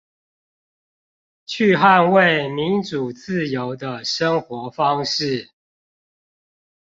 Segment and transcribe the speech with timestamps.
[1.45, 5.51] 去捍衛民主自由的生活方式